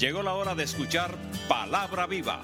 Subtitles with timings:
[0.00, 1.10] Llegó la hora de escuchar
[1.46, 2.40] Palabra Viva.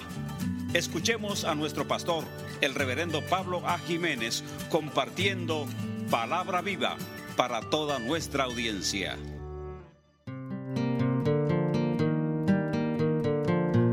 [0.75, 2.23] Escuchemos a nuestro pastor,
[2.61, 3.79] el reverendo Pablo A.
[3.79, 5.65] Jiménez, compartiendo
[6.11, 6.97] Palabra Viva
[7.35, 9.17] para toda nuestra audiencia.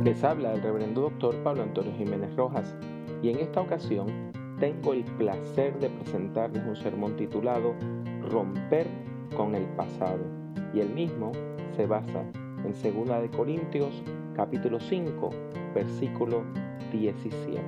[0.04, 2.76] Les habla el reverendo doctor Pablo Antonio Jiménez Rojas
[3.22, 7.73] y en esta ocasión tengo el placer de presentarles un sermón titulado
[8.30, 8.90] Romper
[9.38, 10.20] con el pasado
[10.73, 11.32] y el mismo
[11.77, 12.26] se basa
[12.63, 12.73] en
[13.08, 13.94] 2 de Corintios
[14.35, 15.30] capítulo 5
[15.76, 16.44] versículo
[16.91, 17.62] 17.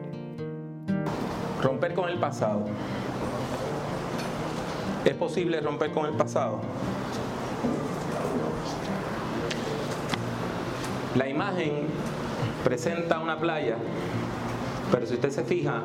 [1.61, 2.65] Romper con el pasado.
[5.03, 6.59] ¿Es posible romper con el pasado?
[11.15, 11.87] La imagen
[12.63, 13.77] presenta una playa,
[14.91, 15.81] pero si usted se fija,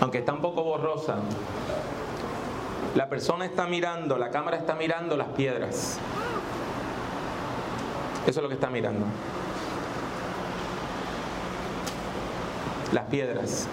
[0.00, 1.16] aunque está un poco borrosa,
[2.94, 5.98] la persona está mirando, la cámara está mirando las piedras.
[8.26, 9.06] Eso es lo que está mirando.
[12.92, 13.66] Las piedras.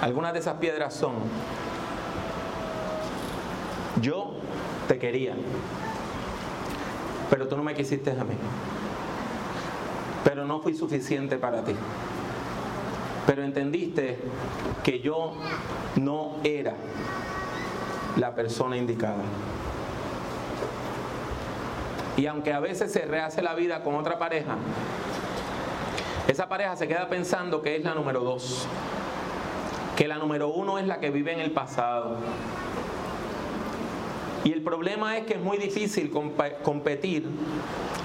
[0.00, 1.14] Algunas de esas piedras son,
[4.00, 4.34] yo
[4.86, 5.34] te quería,
[7.28, 8.34] pero tú no me quisiste a mí.
[10.22, 11.74] Pero no fui suficiente para ti.
[13.26, 14.18] Pero entendiste
[14.84, 15.34] que yo
[15.96, 16.74] no era
[18.18, 19.22] la persona indicada.
[22.16, 24.56] Y aunque a veces se rehace la vida con otra pareja,
[26.26, 28.66] esa pareja se queda pensando que es la número dos,
[29.96, 32.16] que la número uno es la que vive en el pasado.
[34.44, 36.10] Y el problema es que es muy difícil
[36.62, 37.28] competir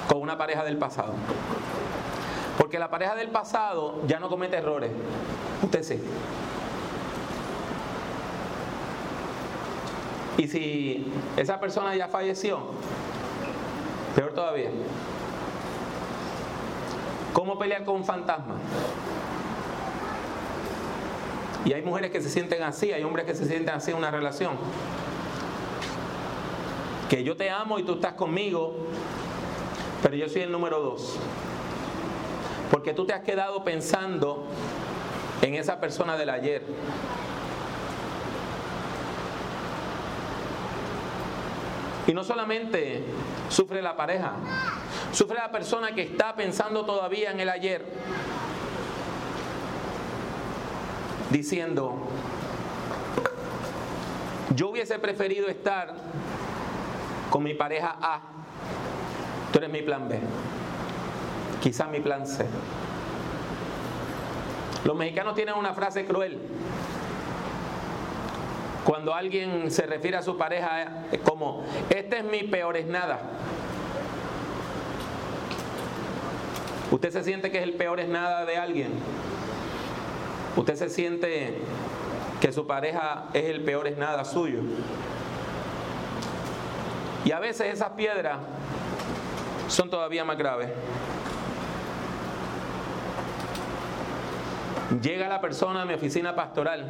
[0.08, 1.14] con una pareja del pasado.
[2.58, 4.92] Porque la pareja del pasado ya no comete errores.
[5.64, 6.00] Usted sí.
[10.38, 11.06] Y si
[11.38, 12.60] esa persona ya falleció,
[14.16, 14.70] peor todavía.
[17.34, 18.56] ¿Cómo pelear con un fantasma?
[21.66, 24.12] Y hay mujeres que se sienten así, hay hombres que se sienten así en una
[24.12, 24.58] relación.
[27.10, 28.76] Que yo te amo y tú estás conmigo,
[30.02, 31.18] pero yo soy el número dos.
[32.70, 34.46] Porque tú te has quedado pensando
[35.42, 36.64] en esa persona del ayer.
[42.06, 43.04] Y no solamente
[43.50, 44.34] sufre la pareja,
[45.14, 47.86] sufre la persona que está pensando todavía en el ayer,
[51.30, 52.10] diciendo,
[54.54, 55.94] yo hubiese preferido estar
[57.30, 58.20] con mi pareja A,
[59.52, 60.20] tú eres mi plan B,
[61.62, 62.46] quizás mi plan C.
[64.84, 66.38] Los mexicanos tienen una frase cruel
[68.86, 73.20] cuando alguien se refiere a su pareja es como, este es mi peor es nada.
[76.92, 78.92] ¿Usted se siente que es el peor es nada de alguien?
[80.56, 81.58] ¿Usted se siente
[82.42, 84.60] que su pareja es el peor es nada suyo?
[87.26, 88.38] Y a veces esas piedras
[89.70, 90.70] son todavía más graves.
[95.02, 96.86] Llega la persona a mi oficina pastoral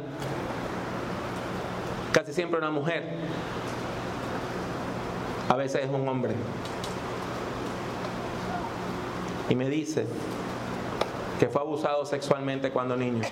[2.34, 3.04] siempre una mujer,
[5.48, 6.34] a veces es un hombre.
[9.48, 10.06] Y me dice
[11.38, 13.22] que fue abusado sexualmente cuando niño.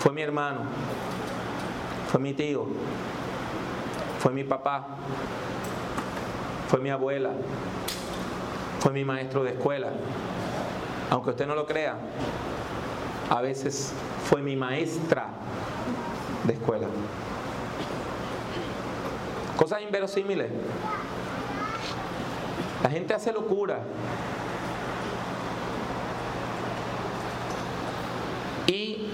[0.00, 0.60] Fue mi hermano,
[2.08, 2.66] fue mi tío,
[4.18, 4.86] fue mi papá,
[6.68, 7.30] fue mi abuela,
[8.80, 9.88] fue mi maestro de escuela.
[11.10, 11.96] Aunque usted no lo crea,
[13.30, 13.92] a veces
[14.28, 15.28] fue mi maestra
[16.44, 16.88] de escuela.
[19.56, 20.50] Cosas inverosímiles.
[22.82, 23.78] La gente hace locura.
[28.66, 29.08] Y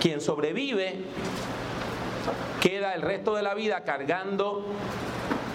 [0.00, 1.04] quien sobrevive
[2.60, 4.66] queda el resto de la vida cargando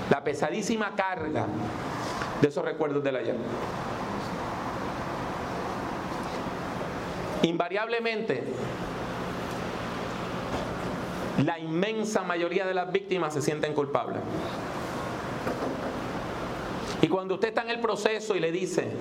[0.10, 1.46] la pesadísima carga
[2.42, 3.36] de esos recuerdos del ayer.
[7.44, 8.44] Invariablemente,
[11.44, 14.22] la inmensa mayoría de las víctimas se sienten culpables.
[17.02, 18.92] Y cuando usted está en el proceso y le dice,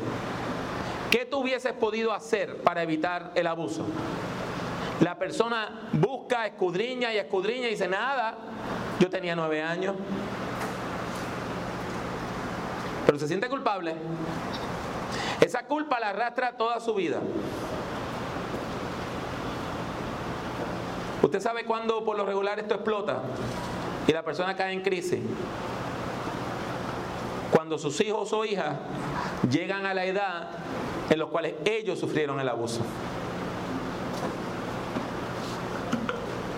[1.10, 3.84] ¿qué tú hubieses podido hacer para evitar el abuso?
[5.00, 8.36] La persona busca, escudriña y escudriña y dice, nada,
[8.98, 9.96] yo tenía nueve años.
[13.04, 13.94] Pero se siente culpable.
[15.40, 17.18] Esa culpa la arrastra toda su vida.
[21.30, 23.22] ¿Usted sabe cuándo por lo regular esto explota
[24.08, 25.20] y la persona cae en crisis?
[27.52, 28.74] cuando sus hijos o hijas
[29.48, 30.48] llegan a la edad
[31.08, 32.80] en los cuales ellos sufrieron el abuso.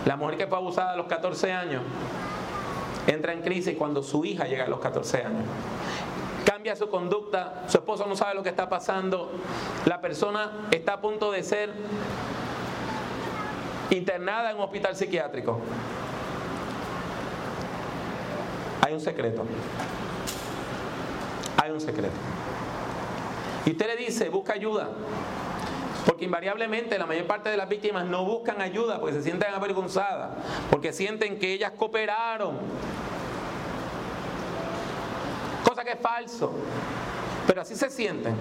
[0.06, 1.82] La mujer que fue abusada a los 14 años
[3.06, 5.44] entra en crisis cuando su hija llega a los 14 años.
[6.46, 9.32] Cambia su conducta, su esposo no sabe lo que está pasando,
[9.84, 11.74] la persona está a punto de ser
[13.96, 15.60] internada en un hospital psiquiátrico.
[18.84, 19.44] Hay un secreto.
[21.62, 22.16] Hay un secreto.
[23.64, 24.90] Y usted le dice, busca ayuda.
[26.04, 30.30] Porque invariablemente la mayor parte de las víctimas no buscan ayuda porque se sienten avergonzadas,
[30.68, 32.56] porque sienten que ellas cooperaron.
[35.64, 36.52] Cosa que es falso,
[37.46, 38.34] pero así se sienten.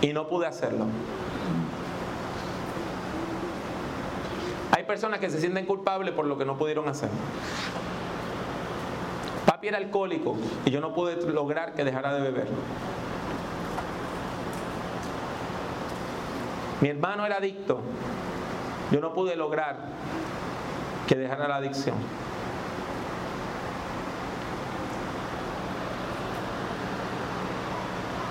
[0.00, 0.86] Y no pude hacerlo.
[4.86, 7.10] Personas que se sienten culpables por lo que no pudieron hacer.
[9.44, 12.48] Papi era alcohólico y yo no pude lograr que dejara de beber.
[16.80, 17.80] Mi hermano era adicto.
[18.90, 19.76] Yo no pude lograr
[21.08, 21.96] que dejara la adicción.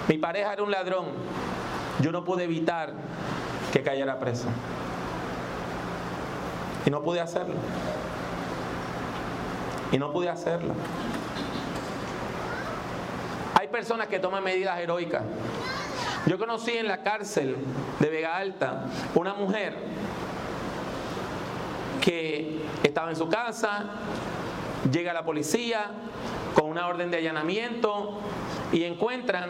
[0.08, 1.06] Mi pareja era un ladrón.
[2.02, 2.94] Yo no pude evitar
[3.74, 4.48] que cayera preso.
[6.86, 7.56] Y no pude hacerlo.
[9.92, 10.74] Y no pude hacerlo.
[13.60, 15.24] Hay personas que toman medidas heroicas.
[16.26, 17.56] Yo conocí en la cárcel
[18.00, 19.78] de Vega Alta una mujer
[22.02, 23.86] que estaba en su casa,
[24.92, 25.92] llega la policía
[26.54, 28.20] con una orden de allanamiento
[28.72, 29.50] y encuentran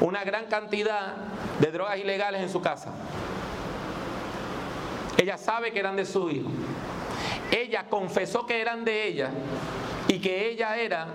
[0.00, 1.14] una gran cantidad
[1.60, 2.92] de drogas ilegales en su casa.
[5.18, 6.48] Ella sabe que eran de su hijo.
[7.50, 9.30] Ella confesó que eran de ella
[10.06, 11.08] y que ella era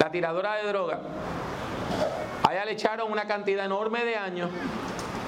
[0.00, 1.00] la tiradora de droga.
[2.42, 4.50] A ella le echaron una cantidad enorme de años.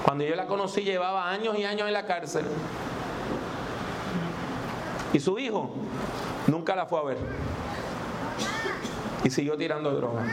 [0.03, 2.45] Cuando yo la conocí llevaba años y años en la cárcel.
[5.13, 5.69] Y su hijo
[6.47, 7.17] nunca la fue a ver.
[9.23, 10.23] Y siguió tirando droga.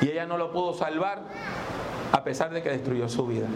[0.00, 1.22] Y ella no lo pudo salvar
[2.12, 3.46] a pesar de que destruyó su vida.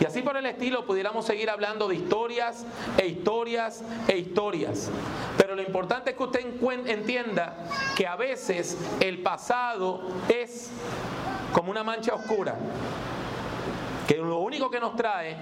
[0.00, 2.64] Y así por el estilo pudiéramos seguir hablando de historias
[2.96, 4.90] e historias e historias.
[5.36, 6.40] Pero lo importante es que usted
[6.86, 7.56] entienda
[7.96, 10.70] que a veces el pasado es
[11.52, 12.54] como una mancha oscura,
[14.06, 15.36] que lo único que nos trae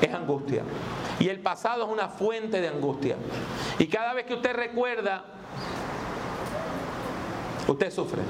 [0.00, 0.64] es angustia.
[1.20, 3.16] Y el pasado es una fuente de angustia.
[3.78, 5.24] Y cada vez que usted recuerda,
[7.68, 8.22] usted sufre.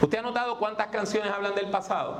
[0.00, 2.18] ¿Usted ha notado cuántas canciones hablan del pasado?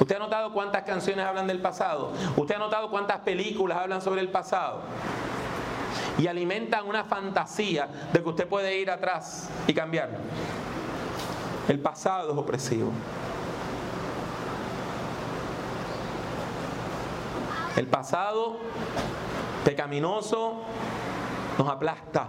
[0.00, 2.12] ¿Usted ha notado cuántas canciones hablan del pasado?
[2.36, 4.80] ¿Usted ha notado cuántas películas hablan sobre el pasado?
[6.18, 10.18] Y alimentan una fantasía de que usted puede ir atrás y cambiarlo.
[11.68, 12.90] El pasado es opresivo.
[17.76, 18.56] El pasado
[19.64, 20.62] pecaminoso
[21.58, 22.28] nos aplasta.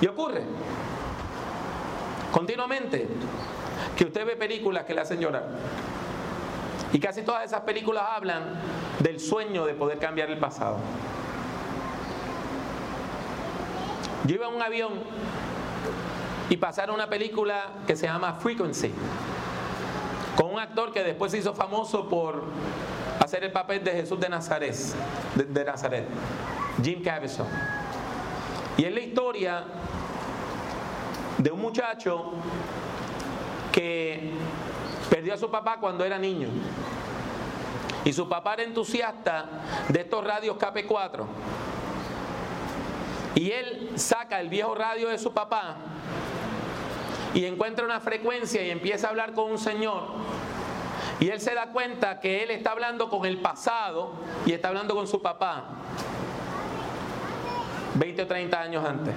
[0.00, 0.42] Y ocurre
[2.32, 3.06] continuamente
[3.96, 5.44] que usted ve películas que le hacen llorar.
[6.92, 8.60] Y casi todas esas películas hablan
[8.98, 10.78] del sueño de poder cambiar el pasado.
[14.24, 14.92] Yo iba en un avión
[16.50, 18.92] y pasaron una película que se llama Frequency,
[20.36, 22.44] con un actor que después se hizo famoso por
[23.22, 24.74] hacer el papel de Jesús de Nazaret,
[25.34, 26.06] de, Nazaret,
[26.82, 27.46] Jim Caviezel.
[28.76, 29.64] Y es la historia
[31.38, 32.32] de un muchacho
[33.70, 34.32] que
[35.08, 36.48] perdió a su papá cuando era niño.
[38.04, 39.46] Y su papá era entusiasta
[39.88, 41.24] de estos radios KP4.
[43.36, 45.76] Y él saca el viejo radio de su papá
[47.34, 50.02] y encuentra una frecuencia y empieza a hablar con un señor
[51.22, 54.10] y él se da cuenta que él está hablando con el pasado
[54.44, 55.66] y está hablando con su papá
[57.94, 59.14] 20 o 30 años antes.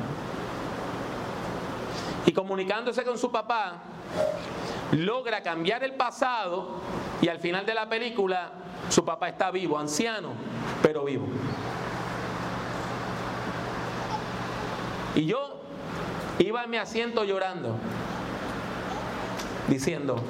[2.27, 3.81] Y comunicándose con su papá,
[4.91, 6.79] logra cambiar el pasado
[7.23, 8.51] y al final de la película
[8.89, 10.33] su papá está vivo, anciano,
[10.83, 11.25] pero vivo.
[15.15, 15.59] Y yo
[16.37, 17.77] iba en mi asiento llorando,
[19.67, 20.21] diciendo,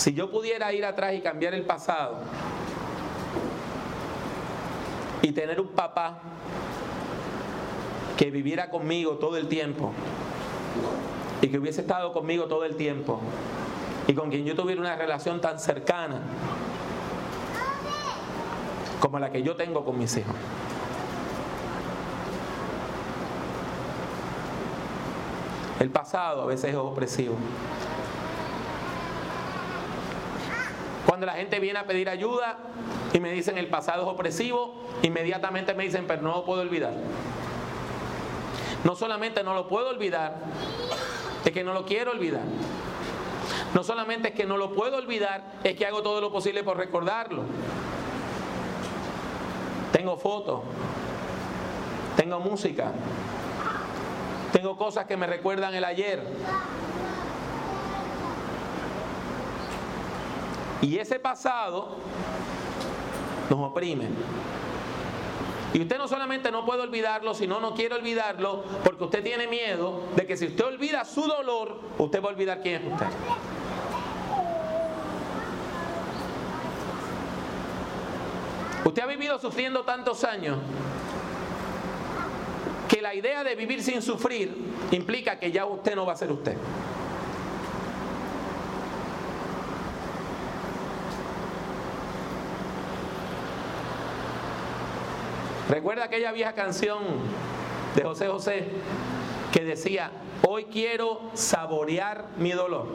[0.00, 2.20] Si yo pudiera ir atrás y cambiar el pasado
[5.20, 6.20] y tener un papá
[8.16, 9.92] que viviera conmigo todo el tiempo
[11.42, 13.20] y que hubiese estado conmigo todo el tiempo
[14.06, 16.22] y con quien yo tuviera una relación tan cercana
[19.00, 20.34] como la que yo tengo con mis hijos.
[25.78, 27.36] El pasado a veces es opresivo.
[31.06, 32.58] Cuando la gente viene a pedir ayuda
[33.12, 36.94] y me dicen el pasado es opresivo, inmediatamente me dicen, pero no lo puedo olvidar.
[38.84, 40.36] No solamente no lo puedo olvidar,
[41.44, 42.44] es que no lo quiero olvidar.
[43.74, 46.76] No solamente es que no lo puedo olvidar, es que hago todo lo posible por
[46.76, 47.44] recordarlo.
[49.92, 50.62] Tengo fotos,
[52.16, 52.92] tengo música,
[54.52, 56.22] tengo cosas que me recuerdan el ayer.
[60.82, 61.96] Y ese pasado
[63.48, 64.08] nos oprime.
[65.72, 70.02] Y usted no solamente no puede olvidarlo, sino no quiere olvidarlo porque usted tiene miedo
[70.16, 73.06] de que si usted olvida su dolor, usted va a olvidar quién es usted.
[78.84, 80.58] Usted ha vivido sufriendo tantos años
[82.88, 84.52] que la idea de vivir sin sufrir
[84.90, 86.56] implica que ya usted no va a ser usted.
[95.70, 96.98] Recuerda aquella vieja canción
[97.94, 98.68] de José José
[99.52, 100.10] que decía,
[100.44, 102.88] hoy quiero saborear mi dolor.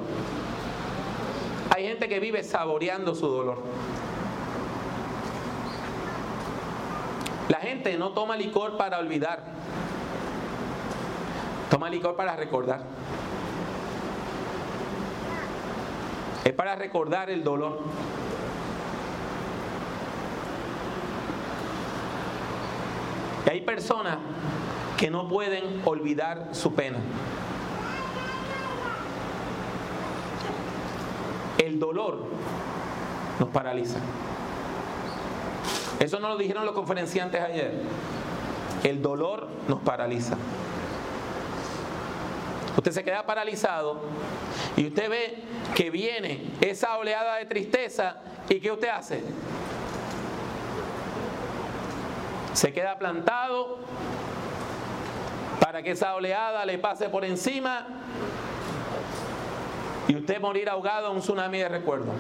[1.74, 3.64] Hay gente que vive saboreando su dolor.
[7.48, 9.42] La gente no toma licor para olvidar,
[11.70, 12.82] toma licor para recordar.
[16.44, 17.80] Es para recordar el dolor.
[23.56, 24.18] Hay personas
[24.98, 26.98] que no pueden olvidar su pena.
[31.58, 32.26] El dolor
[33.40, 34.00] nos paraliza.
[36.02, 37.82] Eso no lo dijeron los conferenciantes ayer.
[38.84, 40.36] El dolor nos paraliza.
[42.76, 44.02] Usted se queda paralizado
[44.76, 45.44] y usted ve
[45.74, 48.18] que viene esa oleada de tristeza
[48.50, 49.24] y ¿qué usted hace?
[52.56, 53.80] Se queda plantado
[55.60, 57.86] para que esa oleada le pase por encima
[60.08, 62.14] y usted morir ahogado en un tsunami de recuerdo.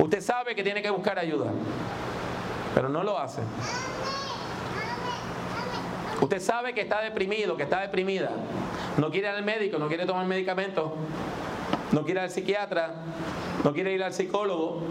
[0.00, 1.52] Usted sabe que tiene que buscar ayuda,
[2.74, 3.42] pero no lo hace.
[6.20, 8.30] Usted sabe que está deprimido, que está deprimida.
[8.98, 10.90] No quiere ir al médico, no quiere tomar medicamentos,
[11.92, 12.92] no quiere ir al psiquiatra,
[13.62, 14.82] no quiere ir al psicólogo.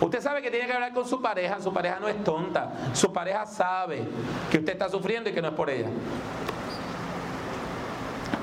[0.00, 3.12] Usted sabe que tiene que hablar con su pareja, su pareja no es tonta, su
[3.12, 4.08] pareja sabe
[4.50, 5.90] que usted está sufriendo y que no es por ella.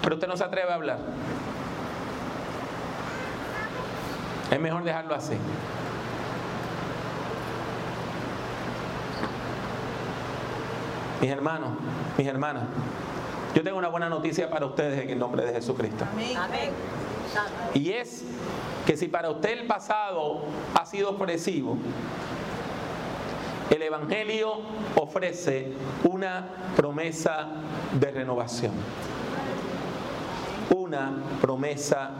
[0.02, 1.00] Pero usted no se atreve a hablar.
[4.52, 5.34] Es mejor dejarlo así.
[11.20, 11.72] Mis hermanos,
[12.18, 12.64] mis hermanas,
[13.56, 16.06] yo tengo una buena noticia para ustedes en el nombre de Jesucristo.
[16.14, 16.72] Amén.
[17.74, 18.24] Y es
[18.86, 20.44] que si para usted el pasado
[20.74, 21.78] ha sido opresivo,
[23.70, 24.62] el Evangelio
[24.96, 27.48] ofrece una promesa
[28.00, 28.72] de renovación.
[30.74, 32.12] Una promesa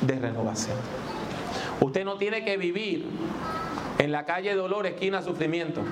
[0.00, 0.76] de renovación.
[1.80, 3.08] Usted no tiene que vivir
[3.98, 5.82] en la calle dolor, esquina sufrimiento.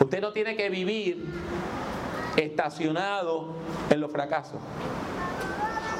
[0.00, 1.26] Usted no tiene que vivir
[2.36, 3.54] estacionado
[3.90, 4.60] en los fracasos.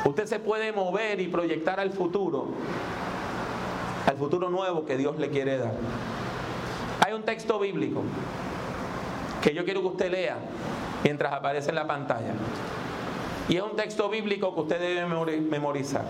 [0.07, 2.47] Usted se puede mover y proyectar al futuro,
[4.07, 5.73] al futuro nuevo que Dios le quiere dar.
[7.05, 8.03] Hay un texto bíblico
[9.43, 10.39] que yo quiero que usted lea
[11.03, 12.35] mientras aparece en la pantalla.
[13.49, 15.07] Y es un texto bíblico que usted debe
[15.41, 16.05] memorizar.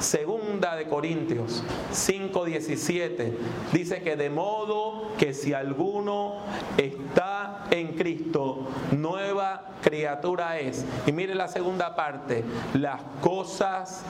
[0.00, 3.32] Segunda de Corintios 5:17
[3.72, 6.40] dice que de modo que si alguno
[6.76, 10.84] está en Cristo, nueva criatura es.
[11.06, 14.02] Y mire la segunda parte, las cosas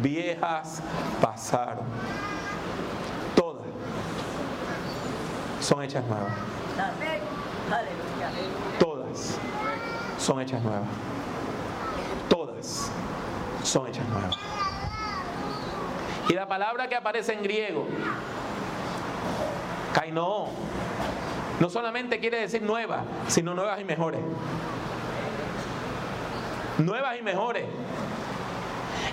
[0.00, 0.82] viejas
[1.20, 1.84] pasaron.
[3.34, 3.66] Todas
[5.60, 6.32] son hechas nuevas.
[8.78, 9.38] Todas
[10.18, 10.88] son hechas nuevas.
[12.28, 12.90] Todas
[13.62, 14.49] son hechas nuevas.
[16.30, 17.88] Y la palabra que aparece en griego,
[19.92, 20.46] kaino,
[21.58, 24.20] no solamente quiere decir nueva, sino nuevas y mejores.
[26.78, 27.64] Nuevas y mejores.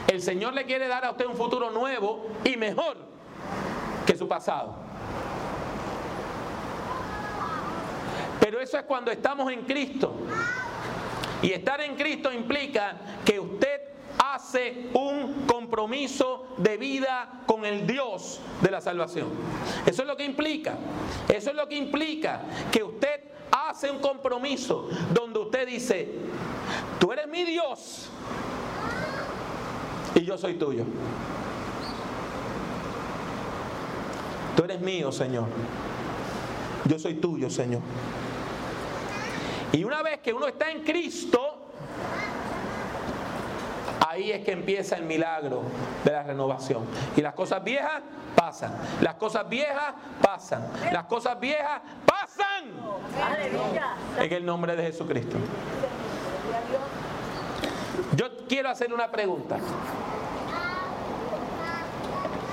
[0.07, 2.97] El Señor le quiere dar a usted un futuro nuevo y mejor
[4.05, 4.75] que su pasado.
[8.39, 10.13] Pero eso es cuando estamos en Cristo.
[11.41, 12.95] Y estar en Cristo implica
[13.25, 13.86] que usted
[14.33, 19.29] hace un compromiso de vida con el Dios de la salvación.
[19.85, 20.77] Eso es lo que implica.
[21.27, 22.41] Eso es lo que implica
[22.71, 26.09] que usted hace un compromiso donde usted dice,
[26.99, 28.09] tú eres mi Dios
[30.15, 30.85] y yo soy tuyo.
[34.55, 35.45] Tú eres mío, Señor.
[36.85, 37.81] Yo soy tuyo, Señor.
[39.71, 41.56] Y una vez que uno está en Cristo,
[44.17, 45.61] ahí es que empieza el milagro
[46.03, 46.85] de la renovación.
[47.15, 48.01] Y las cosas viejas
[48.35, 48.73] pasan.
[49.01, 50.67] Las cosas viejas pasan.
[50.91, 52.71] Las cosas viejas pasan.
[54.19, 55.37] En el nombre de Jesucristo.
[58.15, 59.57] Yo quiero hacer una pregunta.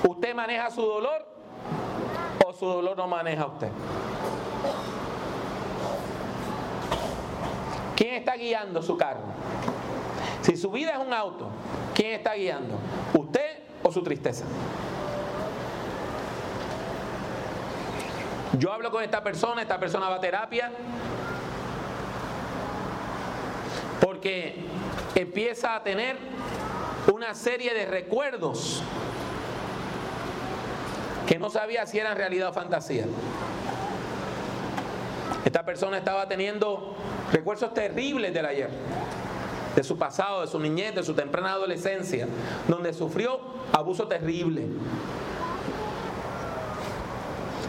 [0.06, 1.26] ¿Usted maneja su dolor
[2.46, 3.70] o su dolor no maneja usted?
[7.96, 9.22] ¿Quién está guiando su carro?
[10.44, 11.48] Si su vida es un auto,
[11.94, 12.78] ¿quién está guiando?
[13.14, 14.44] ¿Usted o su tristeza?
[18.58, 20.70] Yo hablo con esta persona, esta persona va a terapia,
[24.02, 24.66] porque
[25.14, 26.18] empieza a tener
[27.10, 28.82] una serie de recuerdos
[31.26, 33.06] que no sabía si eran realidad o fantasía.
[35.42, 36.94] Esta persona estaba teniendo
[37.32, 38.70] recuerdos terribles del ayer
[39.74, 42.28] de su pasado, de su niñez, de su temprana adolescencia,
[42.68, 43.40] donde sufrió
[43.72, 44.68] abuso terrible.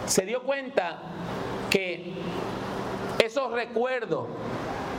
[0.05, 0.99] Se dio cuenta
[1.69, 2.13] que
[3.23, 4.27] esos recuerdos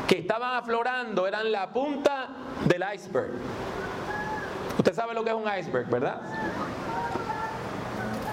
[0.09, 2.29] que estaban aflorando eran la punta
[2.65, 3.33] del iceberg.
[4.79, 6.21] Usted sabe lo que es un iceberg, ¿verdad?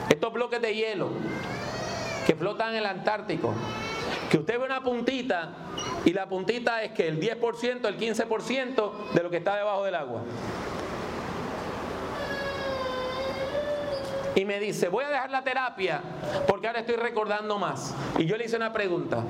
[0.09, 1.09] Estos bloques de hielo
[2.25, 3.53] que flotan en el Antártico,
[4.33, 5.51] que usted ve una puntita
[6.05, 9.93] y la puntita es que el 10%, el 15% de lo que está debajo del
[9.93, 10.21] agua.
[14.33, 16.01] Y me dice, voy a dejar la terapia
[16.47, 17.93] porque ahora estoy recordando más.
[18.17, 19.23] Y yo le hice una pregunta.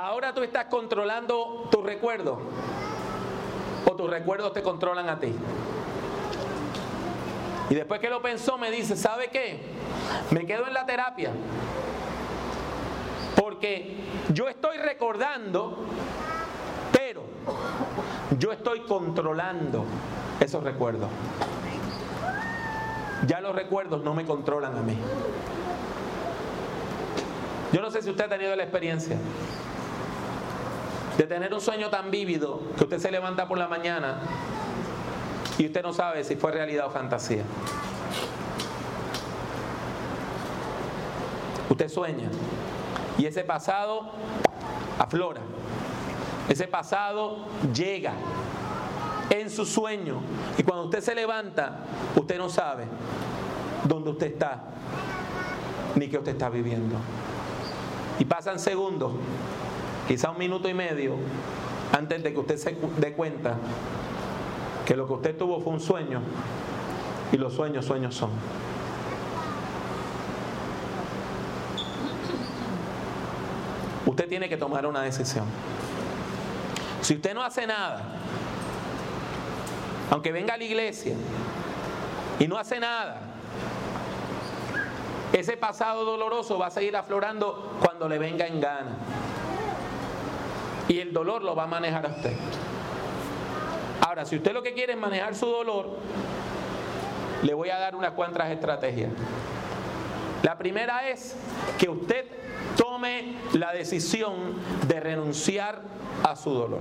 [0.00, 2.38] Ahora tú estás controlando tus recuerdos
[3.84, 5.34] o tus recuerdos te controlan a ti.
[7.68, 9.60] Y después que lo pensó me dice, ¿sabe qué?
[10.30, 11.32] Me quedo en la terapia.
[13.34, 13.96] Porque
[14.32, 15.84] yo estoy recordando,
[16.92, 17.22] pero
[18.38, 19.84] yo estoy controlando
[20.40, 21.10] esos recuerdos.
[23.26, 24.96] Ya los recuerdos no me controlan a mí.
[27.72, 29.16] Yo no sé si usted ha tenido la experiencia
[31.18, 34.20] de tener un sueño tan vívido que usted se levanta por la mañana
[35.58, 37.42] y usted no sabe si fue realidad o fantasía.
[41.70, 42.28] Usted sueña
[43.18, 44.10] y ese pasado
[44.98, 45.40] aflora.
[46.48, 47.38] Ese pasado
[47.74, 48.12] llega
[49.30, 50.20] en su sueño.
[50.56, 51.80] Y cuando usted se levanta,
[52.14, 52.84] usted no sabe
[53.84, 54.62] dónde usted está,
[55.94, 56.96] ni qué usted está viviendo.
[58.18, 59.12] Y pasan segundos,
[60.06, 61.16] quizá un minuto y medio,
[61.92, 63.56] antes de que usted se dé cuenta
[64.86, 66.20] que lo que usted tuvo fue un sueño
[67.32, 68.30] y los sueños sueños son.
[74.06, 75.44] Usted tiene que tomar una decisión.
[77.02, 78.04] Si usted no hace nada,
[80.10, 81.16] aunque venga a la iglesia
[82.38, 83.20] y no hace nada,
[85.32, 88.96] ese pasado doloroso va a seguir aflorando cuando le venga en gana.
[90.86, 92.36] Y el dolor lo va a manejar a usted.
[94.16, 95.98] Ahora, si usted lo que quiere es manejar su dolor,
[97.42, 99.10] le voy a dar unas cuantas estrategias.
[100.42, 101.36] La primera es
[101.78, 102.24] que usted
[102.78, 104.54] tome la decisión
[104.88, 105.82] de renunciar
[106.24, 106.80] a su dolor.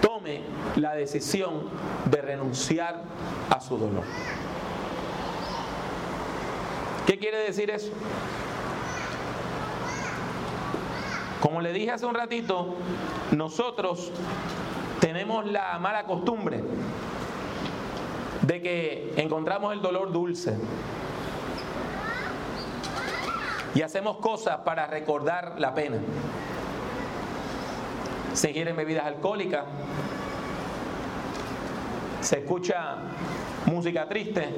[0.00, 0.44] Tome
[0.76, 1.68] la decisión
[2.06, 3.02] de renunciar
[3.50, 4.04] a su dolor.
[7.06, 7.92] ¿Qué quiere decir eso?
[11.42, 12.76] Como le dije hace un ratito,
[13.32, 14.12] nosotros
[15.00, 16.62] tenemos la mala costumbre
[18.42, 20.56] de que encontramos el dolor dulce.
[23.74, 25.98] Y hacemos cosas para recordar la pena.
[28.34, 29.64] Se en bebidas alcohólicas,
[32.20, 32.98] se escucha
[33.66, 34.48] música triste,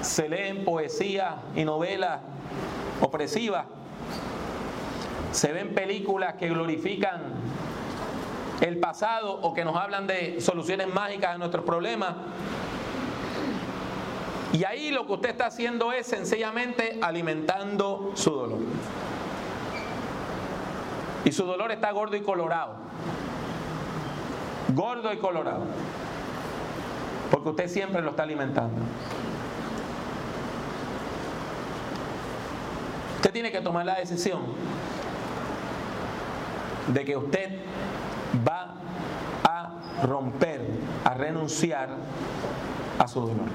[0.00, 2.22] se leen poesía y novelas
[3.00, 3.66] opresivas
[5.32, 7.34] se ven películas que glorifican
[8.60, 12.14] el pasado o que nos hablan de soluciones mágicas a nuestros problemas.
[14.52, 18.60] Y ahí lo que usted está haciendo es sencillamente alimentando su dolor.
[21.24, 22.74] Y su dolor está gordo y colorado.
[24.72, 25.64] Gordo y colorado.
[27.30, 28.80] Porque usted siempre lo está alimentando.
[33.16, 34.40] Usted tiene que tomar la decisión
[36.88, 37.60] de que usted
[38.46, 38.74] va
[39.44, 40.60] a romper,
[41.04, 41.88] a renunciar
[42.98, 43.48] a su dolor.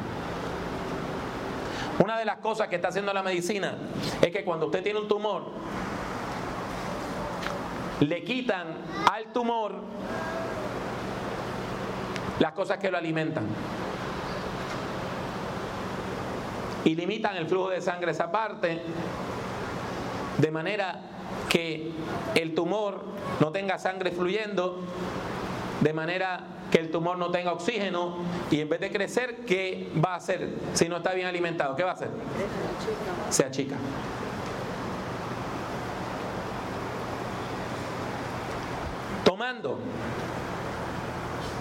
[1.99, 3.75] Una de las cosas que está haciendo la medicina
[4.21, 5.43] es que cuando usted tiene un tumor,
[7.99, 8.67] le quitan
[9.11, 9.75] al tumor
[12.39, 13.45] las cosas que lo alimentan.
[16.83, 18.81] Y limitan el flujo de sangre esa parte,
[20.39, 20.99] de manera
[21.49, 21.91] que
[22.35, 23.03] el tumor
[23.39, 24.79] no tenga sangre fluyendo,
[25.81, 28.17] de manera que el tumor no tenga oxígeno
[28.49, 31.75] y en vez de crecer, ¿qué va a hacer si no está bien alimentado?
[31.75, 32.09] ¿Qué va a hacer?
[33.29, 33.75] Se achica.
[39.25, 39.79] Tomando,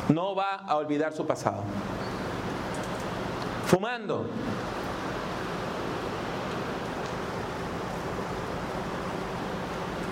[0.09, 1.65] no va a olvidar su pasado.
[3.67, 4.27] Fumando,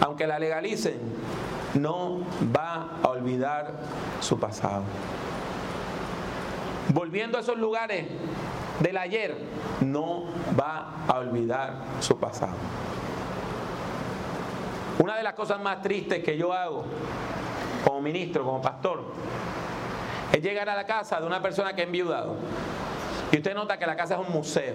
[0.01, 0.99] aunque la legalicen,
[1.75, 2.21] no
[2.55, 3.73] va a olvidar
[4.21, 4.83] su pasado.
[6.93, 8.07] Volviendo a esos lugares
[8.81, 9.37] del ayer,
[9.81, 10.25] no
[10.59, 12.55] va a olvidar su pasado.
[14.99, 16.85] Una de las cosas más tristes que yo hago
[17.85, 19.05] como ministro, como pastor,
[20.33, 22.37] es llegar a la casa de una persona que ha enviudado.
[23.31, 24.75] Y usted nota que la casa es un museo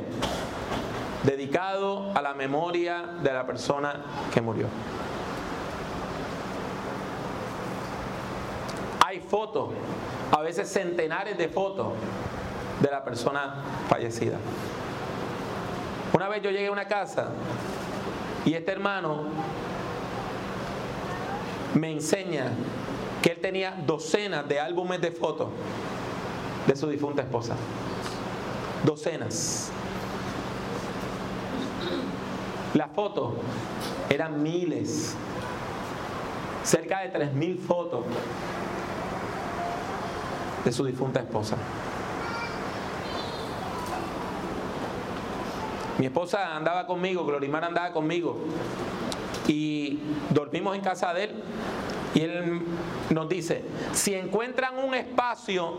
[1.23, 4.01] dedicado a la memoria de la persona
[4.33, 4.67] que murió.
[9.13, 9.69] hay fotos,
[10.31, 11.93] a veces centenares de fotos
[12.79, 14.37] de la persona fallecida.
[16.13, 17.31] Una vez yo llegué a una casa
[18.45, 19.23] y este hermano
[21.73, 22.51] me enseña
[23.23, 25.47] que él tenía docenas de álbumes de fotos
[26.67, 27.55] de su difunta esposa.
[28.83, 29.71] Docenas.
[32.75, 33.33] Las fotos
[34.11, 35.15] eran miles,
[36.63, 38.05] cerca de tres mil fotos
[40.63, 41.57] de su difunta esposa.
[45.97, 48.37] Mi esposa andaba conmigo, Glorimar andaba conmigo
[49.47, 49.99] y
[50.29, 51.43] dormimos en casa de él
[52.13, 52.61] y él
[53.09, 55.77] nos dice, si encuentran un espacio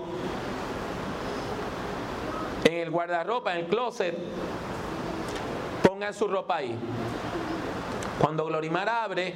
[2.65, 4.17] en el guardarropa, en el closet,
[5.83, 6.77] pongan su ropa ahí.
[8.19, 9.35] Cuando Glorimar abre,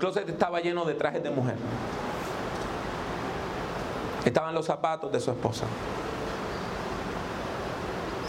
[0.00, 1.56] closet estaba lleno de trajes de mujer.
[4.24, 5.66] Estaban los zapatos de su esposa.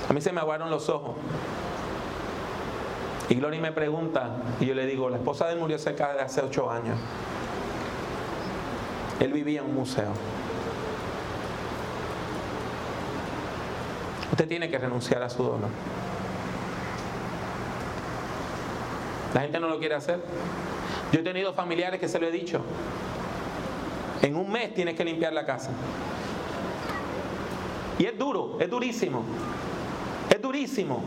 [0.07, 1.15] A mí se me aguaron los ojos.
[3.29, 4.29] Y Gloria me pregunta,
[4.60, 6.99] y yo le digo, la esposa de él murió cerca de hace ocho años.
[9.21, 10.12] Él vivía en un museo.
[14.31, 15.69] Usted tiene que renunciar a su dolor.
[19.34, 20.21] La gente no lo quiere hacer.
[21.12, 22.62] Yo he tenido familiares que se lo he dicho.
[24.21, 25.71] En un mes tienes que limpiar la casa.
[28.00, 29.24] Y es duro, es durísimo.
[30.30, 31.04] Es durísimo.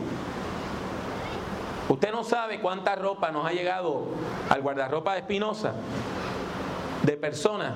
[1.89, 4.05] Usted no sabe cuánta ropa nos ha llegado
[4.49, 5.73] al guardarropa de Espinosa
[7.03, 7.73] de personas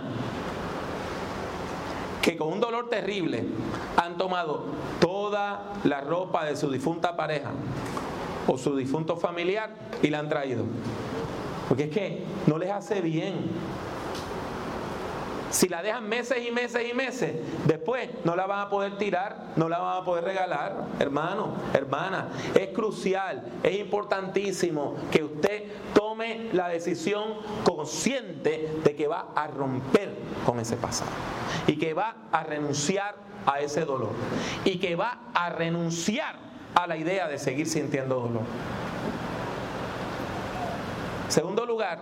[2.21, 3.45] que con un dolor terrible
[3.97, 4.65] han tomado
[4.99, 7.51] toda la ropa de su difunta pareja
[8.47, 10.65] o su difunto familiar y la han traído.
[11.69, 13.51] Porque es que no les hace bien.
[15.51, 19.53] Si la dejan meses y meses y meses, después no la van a poder tirar,
[19.55, 20.85] no la van a poder regalar.
[20.99, 29.29] Hermano, hermana, es crucial, es importantísimo que usted tome la decisión consciente de que va
[29.35, 30.13] a romper
[30.45, 31.11] con ese pasado
[31.65, 33.15] y que va a renunciar
[33.47, 34.11] a ese dolor
[34.65, 36.35] y que va a renunciar
[36.75, 38.43] a la idea de seguir sintiendo dolor.
[41.29, 41.99] Segundo lugar,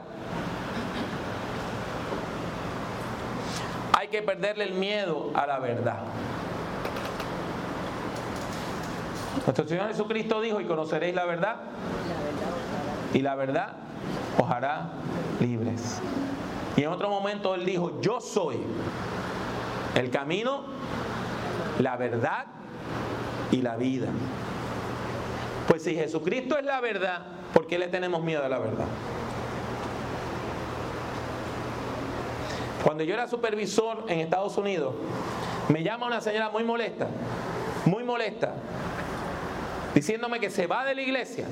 [3.93, 5.99] hay que perderle el miedo a la verdad.
[9.45, 11.57] Nuestro Señor Jesucristo dijo, y conoceréis la verdad,
[13.13, 13.73] y la verdad
[14.37, 14.91] os hará
[15.41, 16.01] libres.
[16.77, 18.61] Y en otro momento Él dijo, yo soy
[19.95, 20.63] el camino,
[21.79, 22.45] la verdad
[23.51, 24.07] y la vida.
[25.67, 28.85] Pues si Jesucristo es la verdad, ¿por qué le tenemos miedo a la verdad?
[32.83, 34.93] Cuando yo era supervisor en Estados Unidos,
[35.69, 37.07] me llama una señora muy molesta,
[37.85, 38.53] muy molesta,
[39.93, 41.45] diciéndome que se va de la iglesia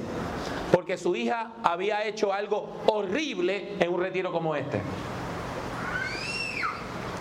[0.72, 4.82] porque su hija había hecho algo horrible en un retiro como este.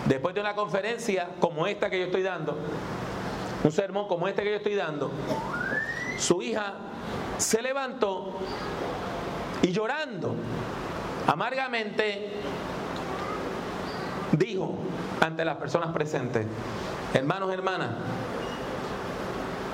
[0.05, 2.57] Después de una conferencia como esta que yo estoy dando,
[3.63, 5.09] un sermón como este que yo estoy dando,
[6.19, 6.73] su hija
[7.37, 8.33] se levantó
[9.61, 10.35] y llorando
[11.27, 12.31] amargamente
[14.31, 14.77] dijo
[15.21, 16.45] ante las personas presentes,
[17.13, 17.91] hermanos, hermanas,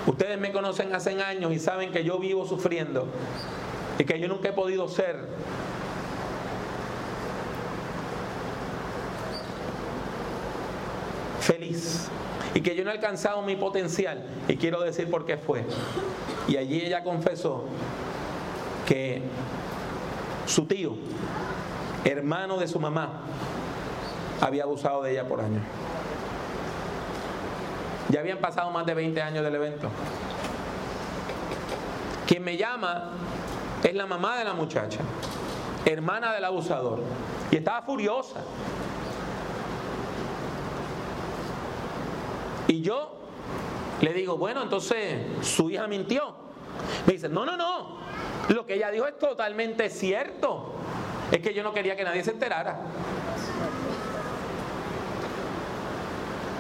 [0.06, 3.08] ustedes me conocen hace años y saben que yo vivo sufriendo
[3.98, 5.18] y que yo nunca he podido ser
[12.54, 15.66] y que yo no he alcanzado mi potencial y quiero decir por qué fue.
[16.48, 17.66] Y allí ella confesó
[18.86, 19.22] que
[20.46, 20.96] su tío,
[22.04, 23.22] hermano de su mamá,
[24.42, 25.64] había abusado de ella por años.
[28.10, 29.90] Ya habían pasado más de 20 años del evento.
[32.28, 33.12] Quien me llama
[33.84, 35.00] es la mamá de la muchacha,
[35.86, 37.02] hermana del abusador,
[37.52, 38.42] y estaba furiosa.
[42.72, 43.12] Y yo
[44.00, 46.34] le digo, bueno, entonces su hija mintió.
[47.06, 47.98] Me dice, no, no, no,
[48.48, 50.72] lo que ella dijo es totalmente cierto.
[51.34, 52.80] Es que yo no quería que nadie se enterara.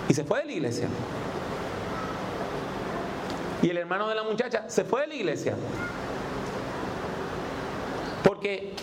[0.09, 0.89] Y se fue de la iglesia.
[3.61, 5.55] Y el hermano de la muchacha se fue de la iglesia.
[8.21, 8.73] Porque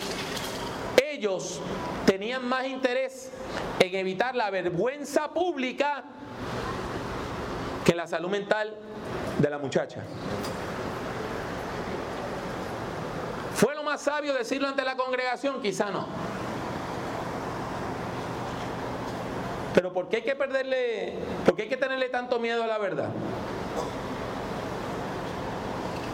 [1.10, 1.60] ellos
[2.06, 3.30] tenían más interés
[3.80, 6.04] en evitar la vergüenza pública
[7.88, 8.74] que la salud mental
[9.38, 10.02] de la muchacha.
[13.54, 15.62] ¿Fue lo más sabio decirlo ante la congregación?
[15.62, 16.06] Quizá no.
[19.72, 21.14] Pero ¿por qué hay que perderle,
[21.46, 23.08] por qué hay que tenerle tanto miedo a la verdad?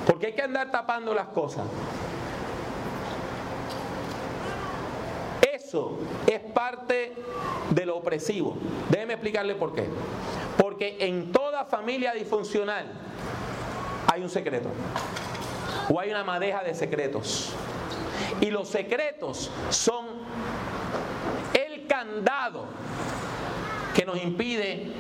[0.07, 1.67] ¿Por qué hay que andar tapando las cosas?
[5.53, 7.15] Eso es parte
[7.71, 8.57] de lo opresivo.
[8.91, 9.89] Déjeme explicarle por qué.
[10.59, 12.87] Porque en toda familia disfuncional
[14.13, 14.69] hay un secreto.
[15.89, 17.53] O hay una madeja de secretos.
[18.41, 20.07] Y los secretos son
[21.53, 22.67] el candado
[23.95, 24.93] que nos impide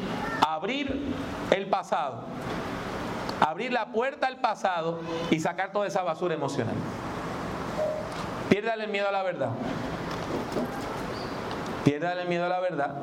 [0.46, 1.12] abrir
[1.50, 2.24] el pasado,
[3.40, 6.74] abrir la puerta al pasado y sacar toda esa basura emocional.
[8.48, 9.50] Piérdale el miedo a la verdad.
[11.84, 12.94] Piérdale el miedo a la verdad.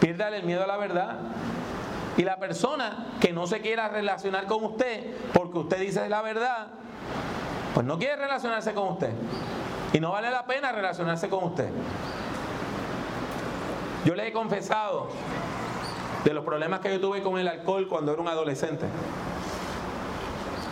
[0.00, 1.18] Piérdale el miedo a la verdad.
[2.16, 6.68] Y la persona que no se quiera relacionar con usted porque usted dice la verdad,
[7.74, 9.12] pues no quiere relacionarse con usted.
[9.92, 11.68] Y no vale la pena relacionarse con usted.
[14.04, 15.08] Yo le he confesado
[16.24, 18.86] de los problemas que yo tuve con el alcohol cuando era un adolescente.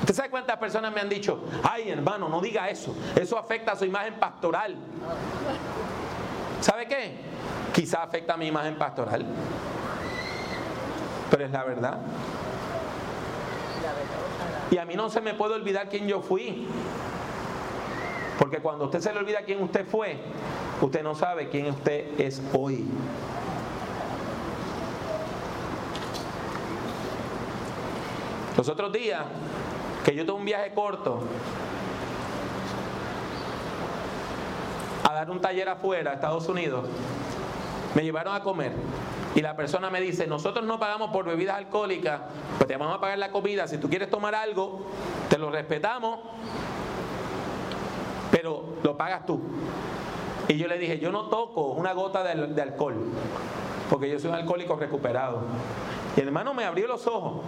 [0.01, 3.77] ¿Usted sabe cuántas personas me han dicho, ay hermano, no diga eso, eso afecta a
[3.77, 4.77] su imagen pastoral?
[6.61, 7.13] ¿Sabe qué?
[7.73, 9.25] Quizá afecta a mi imagen pastoral,
[11.31, 11.99] pero es la verdad.
[14.71, 16.67] Y a mí no se me puede olvidar quién yo fui.
[18.39, 20.17] Porque cuando usted se le olvida quién usted fue,
[20.81, 22.87] usted no sabe quién usted es hoy.
[28.57, 29.23] Los otros días,
[30.05, 31.23] que yo tuve un viaje corto
[35.19, 36.89] dar un taller afuera, Estados Unidos,
[37.95, 38.73] me llevaron a comer.
[39.35, 42.21] Y la persona me dice, nosotros no pagamos por bebidas alcohólicas,
[42.57, 43.67] pues te vamos a pagar la comida.
[43.69, 44.87] Si tú quieres tomar algo,
[45.29, 46.21] te lo respetamos,
[48.31, 49.41] pero lo pagas tú.
[50.49, 52.95] Y yo le dije, yo no toco una gota de, de alcohol,
[53.91, 55.43] porque yo soy un alcohólico recuperado.
[56.17, 57.43] Y el hermano me abrió los ojos.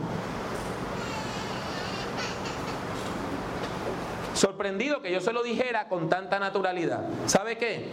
[4.40, 7.05] Sorprendido que yo se lo dijera con tanta naturalidad.
[7.26, 7.92] ¿Sabe qué?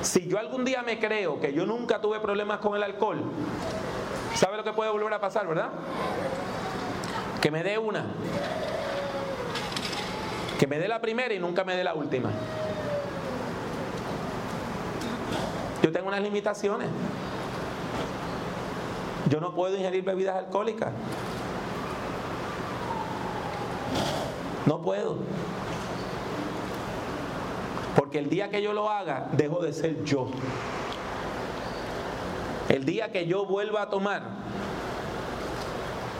[0.00, 3.24] Si yo algún día me creo que yo nunca tuve problemas con el alcohol,
[4.36, 5.70] ¿sabe lo que puede volver a pasar, verdad?
[7.42, 8.06] Que me dé una.
[10.60, 12.30] Que me dé la primera y nunca me dé la última.
[15.82, 16.88] Yo tengo unas limitaciones.
[19.28, 20.92] Yo no puedo ingerir bebidas alcohólicas.
[24.66, 25.18] No puedo.
[27.94, 30.28] Porque el día que yo lo haga, dejo de ser yo.
[32.68, 34.22] El día que yo vuelva a tomar,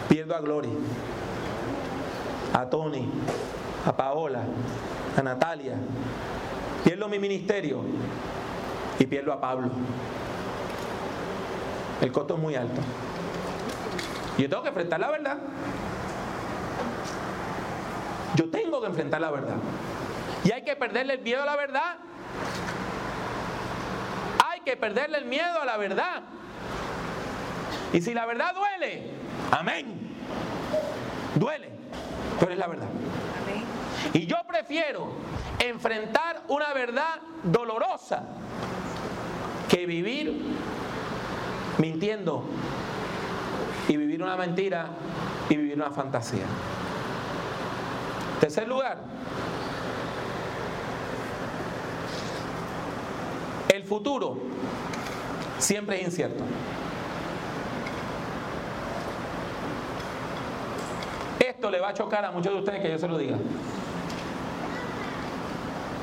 [0.08, 0.70] pierdo a Gloria,
[2.54, 3.08] a Tony,
[3.84, 4.44] a Paola,
[5.16, 5.74] a Natalia.
[6.84, 7.82] Pierdo mi ministerio
[8.98, 9.68] y pierdo a Pablo.
[12.00, 12.80] El costo es muy alto.
[14.38, 15.38] Yo tengo que enfrentar la verdad.
[18.86, 19.56] Que enfrentar la verdad.
[20.44, 21.96] Y hay que perderle el miedo a la verdad.
[24.46, 26.22] Hay que perderle el miedo a la verdad.
[27.92, 29.10] Y si la verdad duele,
[29.50, 30.16] amén.
[31.34, 31.68] Duele,
[32.38, 32.86] pero es la verdad.
[34.12, 35.14] Y yo prefiero
[35.58, 38.22] enfrentar una verdad dolorosa
[39.68, 40.54] que vivir
[41.78, 42.44] mintiendo
[43.88, 44.90] y vivir una mentira
[45.48, 46.46] y vivir una fantasía.
[48.40, 48.98] Tercer lugar,
[53.74, 54.36] el futuro
[55.58, 56.44] siempre es incierto.
[61.38, 63.38] Esto le va a chocar a muchos de ustedes que yo se lo diga.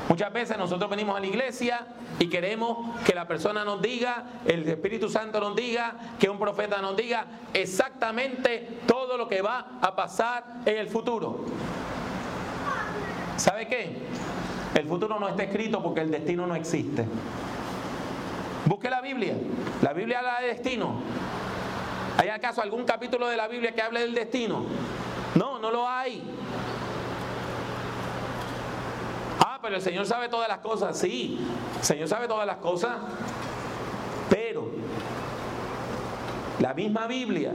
[0.08, 1.86] Muchas veces nosotros venimos a la iglesia
[2.18, 6.80] y queremos que la persona nos diga, el Espíritu Santo nos diga, que un profeta
[6.80, 11.44] nos diga exactamente todo lo que va a pasar en el futuro.
[13.36, 13.96] ¿Sabe qué?
[14.74, 17.04] El futuro no está escrito porque el destino no existe.
[18.66, 19.36] Busque la Biblia.
[19.82, 21.00] La Biblia habla de destino.
[22.18, 24.64] ¿Hay acaso algún capítulo de la Biblia que hable del destino?
[25.34, 26.22] No, no lo hay.
[29.40, 30.96] Ah, pero el Señor sabe todas las cosas.
[30.96, 31.46] Sí,
[31.78, 32.96] el Señor sabe todas las cosas.
[34.30, 34.70] Pero
[36.60, 37.52] la misma Biblia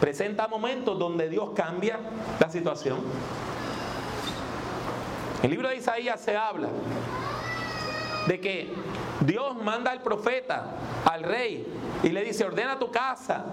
[0.00, 1.98] presenta momentos donde Dios cambia
[2.38, 2.98] la situación.
[5.42, 6.68] El libro de Isaías se habla
[8.26, 8.72] de que
[9.20, 10.66] Dios manda al profeta,
[11.04, 11.66] al rey,
[12.02, 13.44] y le dice, ordena tu casa,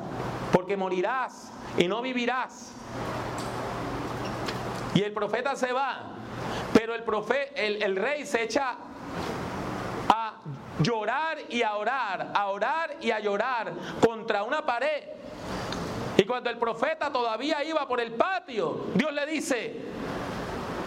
[0.52, 2.73] porque morirás y no vivirás.
[4.93, 6.15] Y el profeta se va,
[6.73, 7.04] pero el,
[7.56, 8.76] el, el rey se echa
[10.10, 10.34] a
[10.80, 13.71] llorar y a orar, a orar y a llorar
[14.06, 15.04] contra una pared.
[16.17, 19.82] Y cuando el profeta todavía iba por el patio, Dios le dice,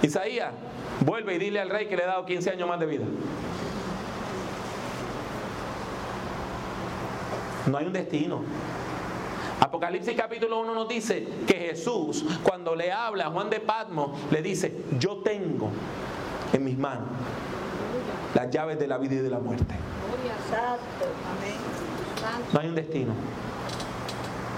[0.03, 0.53] Isaías,
[1.01, 3.05] vuelve y dile al rey que le he dado 15 años más de vida.
[7.67, 8.43] No hay un destino.
[9.61, 14.43] Apocalipsis capítulo 1 nos dice que Jesús, cuando le habla a Juan de Patmos, le
[14.43, 15.71] dice, yo tengo
[16.53, 17.09] en mis manos
[18.35, 19.75] las llaves de la vida y de la muerte.
[22.53, 23.13] No hay un destino.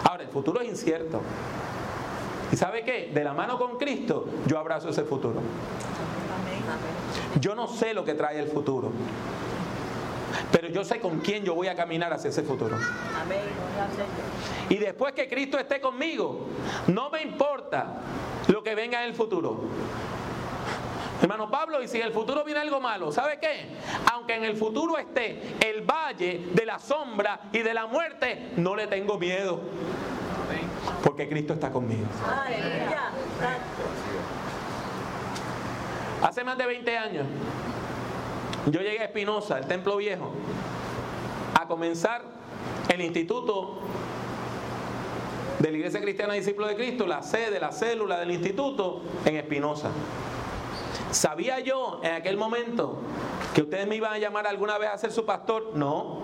[0.08, 1.20] Ahora, el futuro es incierto.
[2.52, 3.10] ¿Y sabe qué?
[3.12, 5.40] De la mano con Cristo, yo abrazo ese futuro.
[7.40, 8.92] Yo no sé lo que trae el futuro.
[10.50, 12.76] Pero yo sé con quién yo voy a caminar hacia ese futuro.
[14.68, 16.46] Y después que Cristo esté conmigo,
[16.88, 18.00] no me importa
[18.48, 19.62] lo que venga en el futuro.
[21.20, 23.66] Hermano Pablo, y si en el futuro viene algo malo, ¿sabe qué?
[24.12, 28.74] Aunque en el futuro esté el valle de la sombra y de la muerte, no
[28.74, 29.60] le tengo miedo.
[31.04, 32.06] Porque Cristo está conmigo.
[36.44, 37.26] Más de 20 años,
[38.66, 40.32] yo llegué a Espinosa, el Templo Viejo,
[41.58, 42.22] a comenzar
[42.88, 43.78] el instituto
[45.60, 49.90] de la Iglesia Cristiana Discípulo de Cristo, la sede, la célula del instituto en Espinosa.
[51.12, 52.98] ¿Sabía yo en aquel momento
[53.54, 55.70] que ustedes me iban a llamar alguna vez a ser su pastor?
[55.74, 56.22] No.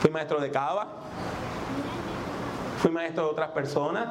[0.00, 0.86] Fui maestro de cava,
[2.80, 4.06] fui maestro de otras personas,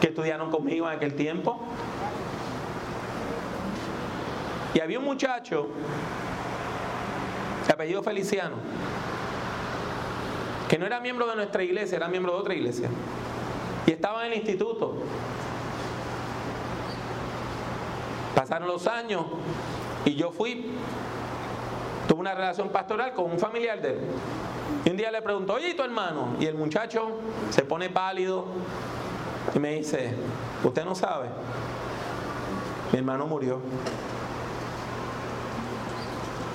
[0.00, 1.60] que estudiaron conmigo en aquel tiempo.
[4.74, 5.68] Y había un muchacho
[7.66, 8.56] de apellido Feliciano,
[10.68, 12.88] que no era miembro de nuestra iglesia, era miembro de otra iglesia.
[13.86, 14.96] Y estaba en el instituto.
[18.34, 19.24] Pasaron los años
[20.04, 20.72] y yo fui,
[22.06, 24.00] tuve una relación pastoral con un familiar de él.
[24.84, 26.36] Y un día le preguntó, oye, ¿y tu hermano?
[26.38, 27.12] Y el muchacho
[27.50, 28.44] se pone pálido,
[29.54, 30.14] y me dice,
[30.64, 31.28] usted no sabe,
[32.92, 33.60] mi hermano murió.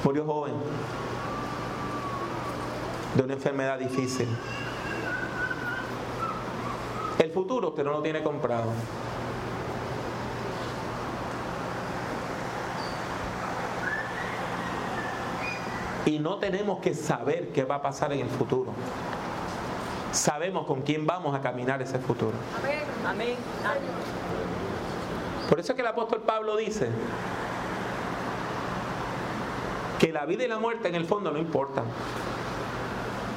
[0.04, 0.54] Murió joven,
[3.16, 4.28] de una enfermedad difícil.
[7.20, 8.72] El futuro usted no lo tiene comprado.
[16.06, 18.74] Y no tenemos que saber qué va a pasar en el futuro
[20.12, 22.34] sabemos con quién vamos a caminar ese futuro.
[23.08, 23.36] Amén.
[25.50, 26.90] Por eso es que el apóstol Pablo dice
[30.00, 31.86] que la vida y la muerte en el fondo no importan.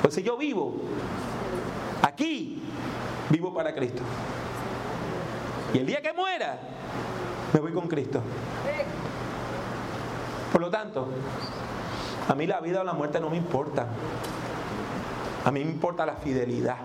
[0.01, 0.77] Pues si yo vivo
[2.03, 2.63] aquí,
[3.31, 4.03] vivo para Cristo.
[5.73, 6.59] Y el día que muera,
[7.53, 8.21] Me voy con Cristo.
[10.53, 11.09] Por lo tanto,
[12.29, 13.87] a mí la vida o la muerte no me importa.
[15.45, 16.79] A mí me importa la fidelidad.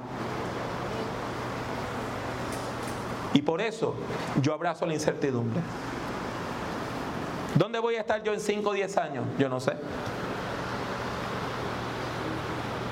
[3.33, 3.95] Y por eso
[4.41, 5.61] yo abrazo la incertidumbre.
[7.55, 9.25] ¿Dónde voy a estar yo en 5 o 10 años?
[9.37, 9.73] Yo no sé.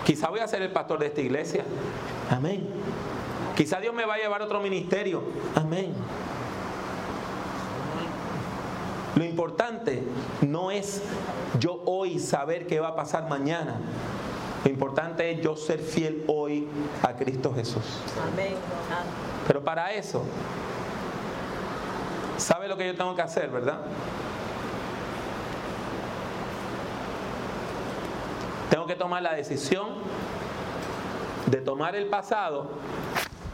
[0.05, 1.65] Quizá voy a ser el pastor de esta iglesia.
[2.30, 2.68] Amén.
[3.55, 5.24] Quizá Dios me va a llevar a otro ministerio.
[5.55, 5.93] Amén.
[9.15, 10.03] Lo importante
[10.41, 11.01] no es
[11.59, 13.80] yo hoy saber qué va a pasar mañana.
[14.64, 16.68] Lo importante es yo ser fiel hoy
[17.03, 17.84] a Cristo Jesús.
[18.32, 18.55] Amén.
[19.45, 20.24] Pero para eso,
[22.38, 23.82] ¿sabe lo que yo tengo que hacer, verdad?
[28.70, 29.88] Tengo que tomar la decisión
[31.45, 32.72] de tomar el pasado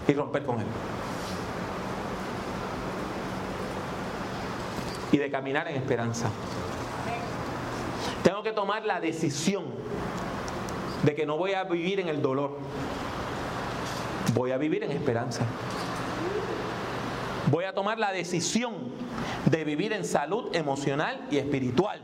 [0.08, 0.66] y romper con él.
[5.12, 6.30] Y de caminar en esperanza.
[8.24, 9.66] Tengo que tomar la decisión
[11.04, 12.58] de que no voy a vivir en el dolor.
[14.34, 15.44] Voy a vivir en esperanza.
[17.52, 18.74] Voy a tomar la decisión
[19.46, 22.02] de vivir en salud emocional y espiritual.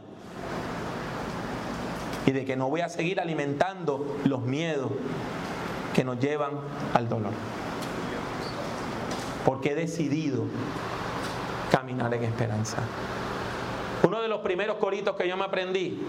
[2.25, 4.91] Y de que no voy a seguir alimentando los miedos
[5.95, 6.51] que nos llevan
[6.93, 7.31] al dolor
[9.45, 10.43] porque he decidido
[11.71, 12.77] caminar en esperanza.
[14.03, 15.99] Uno de los primeros coritos que yo me aprendí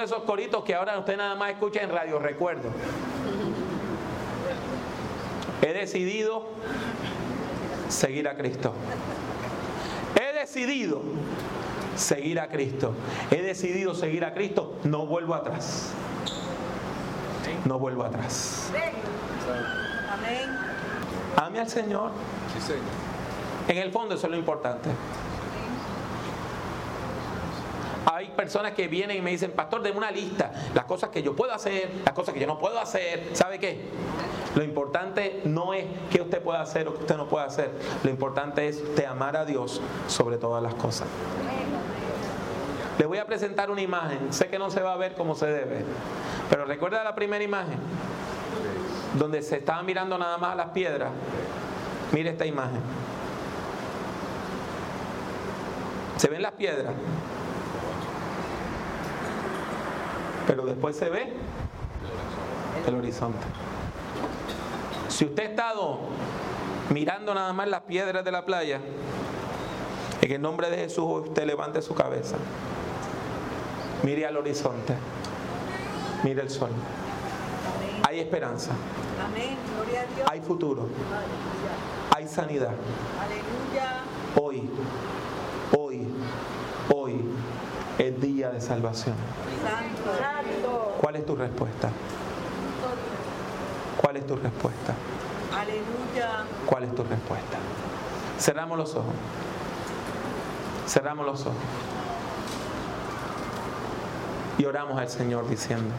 [0.00, 2.70] de esos coritos que ahora usted nada más escucha en radio, recuerdo.
[5.62, 6.46] He decidido
[7.88, 8.72] seguir a Cristo.
[10.18, 11.02] He decidido
[11.96, 12.94] seguir a Cristo.
[13.30, 14.78] He decidido seguir a Cristo.
[14.84, 15.92] No vuelvo atrás.
[17.64, 18.70] No vuelvo atrás.
[20.10, 20.56] Amén.
[21.36, 22.10] Ame al Señor.
[23.68, 24.88] En el fondo eso es lo importante.
[28.12, 31.36] Hay personas que vienen y me dicen, pastor, denme una lista, las cosas que yo
[31.36, 33.28] puedo hacer, las cosas que yo no puedo hacer.
[33.34, 33.82] ¿Sabe qué?
[34.54, 37.70] Lo importante no es qué usted puede hacer o qué usted no puede hacer.
[38.02, 41.06] Lo importante es usted amar a Dios sobre todas las cosas.
[42.98, 44.32] Le voy a presentar una imagen.
[44.32, 45.84] Sé que no se va a ver como se debe.
[46.48, 47.78] Pero recuerda la primera imagen
[49.18, 51.10] donde se estaba mirando nada más a las piedras,
[52.12, 52.80] mire esta imagen.
[56.16, 56.94] Se ven las piedras,
[60.50, 61.32] pero después se ve
[62.84, 63.46] el horizonte.
[65.06, 66.00] Si usted ha estado
[66.88, 68.80] mirando nada más las piedras de la playa,
[70.20, 72.34] en el nombre de Jesús usted levante su cabeza.
[74.02, 74.96] Mire al horizonte.
[76.24, 76.70] Mire el sol.
[78.08, 78.72] Hay esperanza.
[80.28, 80.88] Hay futuro.
[82.12, 82.72] Hay sanidad.
[84.34, 84.68] Hoy,
[85.78, 86.08] hoy,
[86.92, 87.24] hoy
[88.00, 89.14] es día de salvación.
[91.00, 91.88] ¿Cuál es tu respuesta?
[93.96, 94.94] ¿Cuál es tu respuesta?
[95.50, 96.44] Aleluya.
[96.66, 97.56] ¿Cuál es tu respuesta?
[98.38, 99.14] Cerramos los ojos.
[100.86, 101.56] Cerramos los ojos.
[104.58, 105.94] Y oramos al Señor diciendo,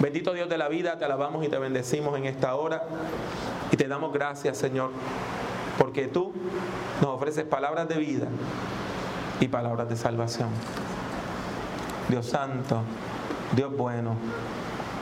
[0.00, 2.82] Bendito Dios de la vida, te alabamos y te bendecimos en esta hora.
[3.70, 4.90] Y te damos gracias, Señor,
[5.78, 6.32] porque tú
[7.00, 8.26] nos ofreces palabras de vida
[9.38, 10.48] y palabras de salvación.
[12.08, 12.82] Dios santo,
[13.54, 14.16] Dios bueno,